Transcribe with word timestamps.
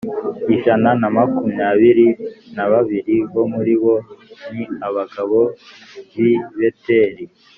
ijana 0.55 0.89
na 1.01 1.07
makumyabiri 1.15 2.07
na 2.55 2.65
babiri 2.71 3.15
bo 3.33 3.43
muribo 3.51 3.93
ni 4.53 4.63
abagabo 4.87 5.39
b 6.13 6.15
i 6.27 6.29
Beteli 6.57 7.23